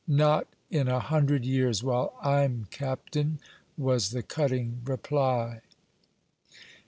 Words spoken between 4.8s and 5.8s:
reply.